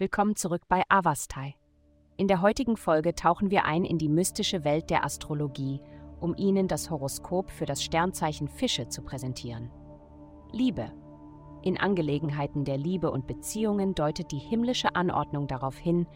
Willkommen 0.00 0.34
zurück 0.34 0.62
bei 0.66 0.82
Avastai. 0.88 1.56
In 2.16 2.26
der 2.26 2.40
heutigen 2.40 2.78
Folge 2.78 3.14
tauchen 3.14 3.50
wir 3.50 3.66
ein 3.66 3.84
in 3.84 3.98
die 3.98 4.08
mystische 4.08 4.64
Welt 4.64 4.88
der 4.88 5.04
Astrologie, 5.04 5.82
um 6.20 6.34
Ihnen 6.38 6.68
das 6.68 6.88
Horoskop 6.88 7.50
für 7.50 7.66
das 7.66 7.84
Sternzeichen 7.84 8.48
Fische 8.48 8.88
zu 8.88 9.02
präsentieren. 9.02 9.70
Liebe. 10.52 10.90
In 11.60 11.76
Angelegenheiten 11.78 12.64
der 12.64 12.78
Liebe 12.78 13.10
und 13.10 13.26
Beziehungen 13.26 13.94
deutet 13.94 14.32
die 14.32 14.38
himmlische 14.38 14.94
Anordnung 14.94 15.46
darauf 15.48 15.76
hin, 15.76 16.06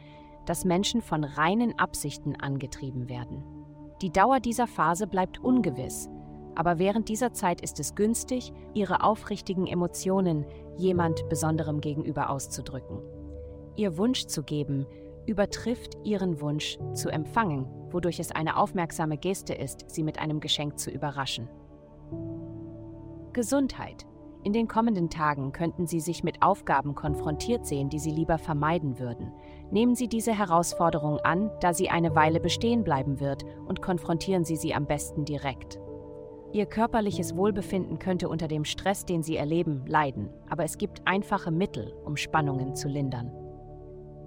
dass 0.46 0.64
Menschen 0.64 1.02
von 1.02 1.22
reinen 1.22 1.78
Absichten 1.78 2.36
angetrieben 2.36 3.10
werden. 3.10 3.44
Die 4.00 4.10
Dauer 4.10 4.40
dieser 4.40 4.66
Phase 4.66 5.06
bleibt 5.06 5.44
ungewiss, 5.44 6.08
aber 6.54 6.78
während 6.78 7.10
dieser 7.10 7.34
Zeit 7.34 7.60
ist 7.60 7.78
es 7.80 7.94
günstig, 7.94 8.54
ihre 8.72 9.02
aufrichtigen 9.02 9.66
Emotionen 9.66 10.46
jemand 10.78 11.28
Besonderem 11.28 11.82
gegenüber 11.82 12.30
auszudrücken. 12.30 13.02
Ihr 13.76 13.96
Wunsch 13.98 14.26
zu 14.26 14.42
geben 14.42 14.86
übertrifft 15.26 15.96
ihren 16.04 16.40
Wunsch 16.40 16.78
zu 16.92 17.08
empfangen, 17.08 17.66
wodurch 17.90 18.20
es 18.20 18.30
eine 18.30 18.56
aufmerksame 18.56 19.16
Geste 19.16 19.54
ist, 19.54 19.84
sie 19.88 20.02
mit 20.02 20.18
einem 20.18 20.40
Geschenk 20.40 20.78
zu 20.78 20.90
überraschen. 20.90 21.48
Gesundheit. 23.32 24.06
In 24.44 24.52
den 24.52 24.68
kommenden 24.68 25.08
Tagen 25.08 25.52
könnten 25.52 25.86
Sie 25.86 26.00
sich 26.00 26.22
mit 26.22 26.42
Aufgaben 26.42 26.94
konfrontiert 26.94 27.66
sehen, 27.66 27.88
die 27.88 27.98
Sie 27.98 28.10
lieber 28.10 28.36
vermeiden 28.36 28.98
würden. 28.98 29.32
Nehmen 29.70 29.94
Sie 29.94 30.06
diese 30.06 30.36
Herausforderung 30.36 31.18
an, 31.20 31.50
da 31.60 31.72
sie 31.72 31.88
eine 31.88 32.14
Weile 32.14 32.40
bestehen 32.40 32.84
bleiben 32.84 33.20
wird, 33.20 33.42
und 33.66 33.80
konfrontieren 33.80 34.44
Sie 34.44 34.56
sie 34.56 34.74
am 34.74 34.84
besten 34.84 35.24
direkt. 35.24 35.80
Ihr 36.52 36.66
körperliches 36.66 37.36
Wohlbefinden 37.36 37.98
könnte 37.98 38.28
unter 38.28 38.46
dem 38.46 38.66
Stress, 38.66 39.06
den 39.06 39.22
Sie 39.22 39.36
erleben, 39.36 39.86
leiden, 39.86 40.28
aber 40.50 40.64
es 40.64 40.76
gibt 40.76 41.00
einfache 41.06 41.50
Mittel, 41.50 41.94
um 42.04 42.18
Spannungen 42.18 42.74
zu 42.76 42.86
lindern. 42.86 43.32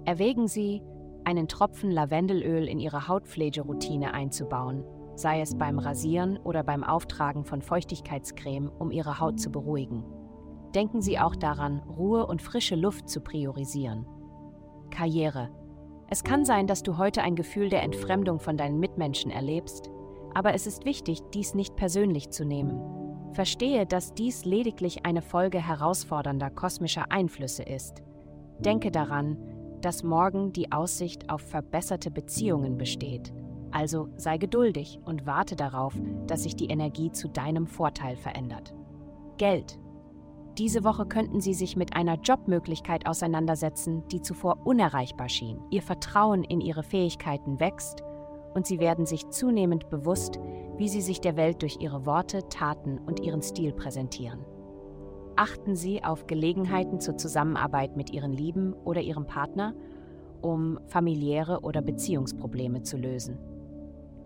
Erwägen 0.08 0.48
Sie, 0.48 0.80
einen 1.24 1.48
Tropfen 1.48 1.90
Lavendelöl 1.90 2.66
in 2.66 2.78
Ihre 2.78 3.08
Hautpflegeroutine 3.08 4.14
einzubauen 4.14 4.82
sei 5.18 5.40
es 5.40 5.56
beim 5.56 5.78
Rasieren 5.78 6.38
oder 6.38 6.62
beim 6.62 6.84
Auftragen 6.84 7.44
von 7.44 7.60
Feuchtigkeitscreme, 7.60 8.70
um 8.78 8.90
Ihre 8.90 9.20
Haut 9.20 9.40
zu 9.40 9.50
beruhigen. 9.50 10.04
Denken 10.74 11.02
Sie 11.02 11.18
auch 11.18 11.34
daran, 11.34 11.80
Ruhe 11.80 12.26
und 12.26 12.40
frische 12.40 12.76
Luft 12.76 13.08
zu 13.08 13.20
priorisieren. 13.20 14.06
Karriere. 14.90 15.50
Es 16.08 16.24
kann 16.24 16.44
sein, 16.44 16.66
dass 16.66 16.82
du 16.82 16.96
heute 16.96 17.22
ein 17.22 17.36
Gefühl 17.36 17.68
der 17.68 17.82
Entfremdung 17.82 18.38
von 18.38 18.56
deinen 18.56 18.78
Mitmenschen 18.78 19.30
erlebst, 19.30 19.90
aber 20.34 20.54
es 20.54 20.66
ist 20.66 20.84
wichtig, 20.84 21.20
dies 21.34 21.54
nicht 21.54 21.76
persönlich 21.76 22.30
zu 22.30 22.44
nehmen. 22.44 22.80
Verstehe, 23.32 23.86
dass 23.86 24.14
dies 24.14 24.44
lediglich 24.44 25.04
eine 25.04 25.20
Folge 25.20 25.58
herausfordernder 25.58 26.50
kosmischer 26.50 27.10
Einflüsse 27.10 27.62
ist. 27.62 28.02
Denke 28.60 28.90
daran, 28.90 29.36
dass 29.80 30.02
morgen 30.02 30.52
die 30.52 30.72
Aussicht 30.72 31.30
auf 31.30 31.40
verbesserte 31.42 32.10
Beziehungen 32.10 32.78
besteht 32.78 33.32
also 33.70 34.08
sei 34.16 34.38
geduldig 34.38 34.98
und 35.04 35.26
warte 35.26 35.56
darauf, 35.56 35.94
dass 36.26 36.44
sich 36.44 36.56
die 36.56 36.68
Energie 36.68 37.10
zu 37.10 37.28
deinem 37.28 37.66
Vorteil 37.66 38.16
verändert. 38.16 38.74
Geld. 39.36 39.78
Diese 40.56 40.82
Woche 40.82 41.06
könnten 41.06 41.40
Sie 41.40 41.54
sich 41.54 41.76
mit 41.76 41.94
einer 41.94 42.18
Jobmöglichkeit 42.20 43.06
auseinandersetzen, 43.06 44.02
die 44.08 44.20
zuvor 44.20 44.66
unerreichbar 44.66 45.28
schien. 45.28 45.60
Ihr 45.70 45.82
Vertrauen 45.82 46.42
in 46.42 46.60
Ihre 46.60 46.82
Fähigkeiten 46.82 47.60
wächst 47.60 48.02
und 48.54 48.66
Sie 48.66 48.80
werden 48.80 49.06
sich 49.06 49.28
zunehmend 49.28 49.88
bewusst, 49.88 50.40
wie 50.76 50.88
Sie 50.88 51.02
sich 51.02 51.20
der 51.20 51.36
Welt 51.36 51.62
durch 51.62 51.76
Ihre 51.80 52.06
Worte, 52.06 52.48
Taten 52.48 52.98
und 52.98 53.20
Ihren 53.20 53.42
Stil 53.42 53.72
präsentieren. 53.72 54.44
Achten 55.38 55.76
Sie 55.76 56.02
auf 56.02 56.26
Gelegenheiten 56.26 56.98
zur 56.98 57.16
Zusammenarbeit 57.16 57.96
mit 57.96 58.10
Ihren 58.10 58.32
Lieben 58.32 58.72
oder 58.72 59.00
Ihrem 59.00 59.24
Partner, 59.24 59.72
um 60.42 60.80
familiäre 60.88 61.60
oder 61.60 61.80
Beziehungsprobleme 61.80 62.82
zu 62.82 62.96
lösen. 62.96 63.38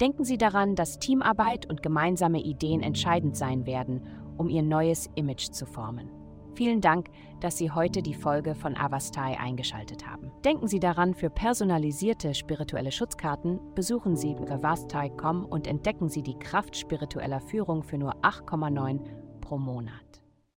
Denken 0.01 0.25
Sie 0.25 0.39
daran, 0.39 0.75
dass 0.75 0.99
Teamarbeit 0.99 1.69
und 1.69 1.83
gemeinsame 1.83 2.41
Ideen 2.41 2.81
entscheidend 2.81 3.37
sein 3.37 3.67
werden, 3.67 4.07
um 4.39 4.49
Ihr 4.49 4.63
neues 4.63 5.11
Image 5.15 5.51
zu 5.51 5.67
formen. 5.67 6.09
Vielen 6.55 6.81
Dank, 6.81 7.11
dass 7.41 7.59
Sie 7.59 7.71
heute 7.71 8.01
die 8.01 8.15
Folge 8.15 8.55
von 8.55 8.75
Avastai 8.75 9.39
eingeschaltet 9.39 10.07
haben. 10.07 10.33
Denken 10.47 10.67
Sie 10.67 10.81
daran, 10.81 11.13
für 11.13 11.29
personalisierte 11.29 12.33
spirituelle 12.33 12.91
Schutzkarten 12.91 13.61
besuchen 13.75 14.17
Sie 14.17 14.35
avastai.com 14.35 15.45
und 15.45 15.67
entdecken 15.67 16.09
Sie 16.09 16.23
die 16.23 16.39
Kraft 16.39 16.75
spiritueller 16.75 17.43
Führung 17.43 17.83
für 17.83 17.99
nur 17.99 18.15
8,9 18.23 18.99
pro 19.43 19.59
Monat. 19.59 20.22